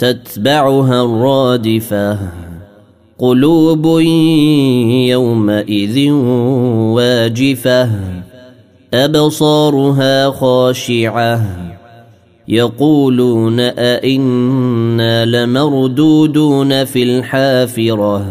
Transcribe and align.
تتبعها 0.00 1.04
الرادفة. 1.04 2.18
قلوب 3.18 4.00
يومئذ 5.08 6.10
واجفة. 6.94 7.90
أبصارها 8.94 10.30
خاشعة. 10.30 11.46
يقولون 12.48 13.60
أئنا 13.60 15.24
لمردودون 15.24 16.84
في 16.84 17.02
الحافرة. 17.02 18.26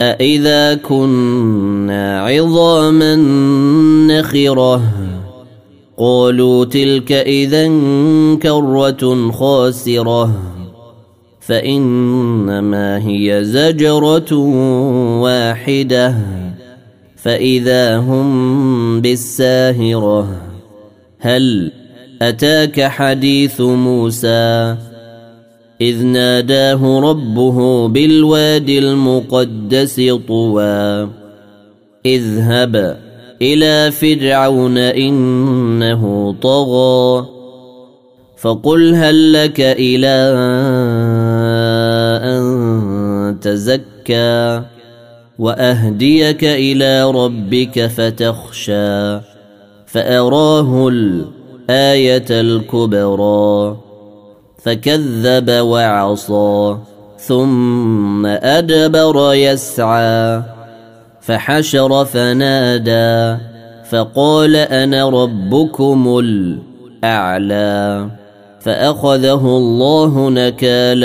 أإذا 0.00 0.74
كنا 0.74 2.20
عظاما 2.20 3.16
نخرة. 4.06 4.82
قالوا 5.98 6.64
تلك 6.64 7.12
إذا 7.12 7.66
كرة 8.42 9.30
خاسرة. 9.30 10.59
فإنما 11.40 13.06
هي 13.06 13.44
زجرة 13.44 14.34
واحدة. 15.20 16.14
فإذا 17.16 17.98
هم 17.98 19.00
بالساهرة 19.00 20.28
هل 21.18 21.72
أتاك 22.22 22.82
حديث 22.82 23.60
موسى؟ 23.60 24.76
إذ 25.80 26.06
ناداه 26.06 27.00
ربه 27.00 27.88
بالوادي 27.88 28.78
المقدس 28.78 30.00
طوى. 30.28 31.08
اذهب 32.06 32.96
إلى 33.42 33.90
فرعون 33.90 34.78
إنه 34.78 36.34
طغى 36.42 37.26
فقل 38.36 38.94
هل 38.94 39.32
لك 39.32 39.60
أن 39.60 40.04
تزكى 43.40 44.62
وأهديك 45.38 46.44
إلى 46.44 47.10
ربك 47.10 47.86
فتخشى 47.86 49.20
فأراه 49.86 50.88
الآية 50.88 52.26
الكبرى 52.30 53.76
فكذب 54.62 55.50
وعصى 55.50 56.76
ثم 57.18 58.26
أدبر 58.26 59.34
يسعى 59.34 60.42
فحشر 61.20 62.04
فنادى 62.04 63.40
فقال 63.90 64.56
أنا 64.56 65.08
ربكم 65.08 66.18
الأعلى 66.18 68.08
فأخذه 68.60 69.46
الله 69.46 70.30
نكال 70.30 71.04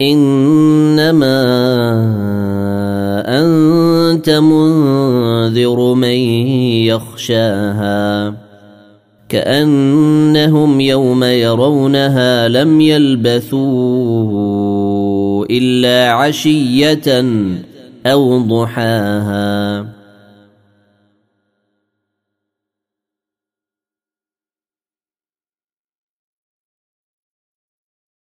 إنما 0.00 1.42
أنت 3.26 4.30
منذر 4.30 5.94
من 5.94 6.16
يخشاها 6.84 8.34
كأنهم 9.28 10.80
يوم 10.80 11.24
يرونها 11.24 12.48
لم 12.48 12.80
يلبثوا 12.80 13.56
إلا 15.50 16.10
عشية 16.12 17.24
أو 18.06 18.38
ضحاها 18.38 19.95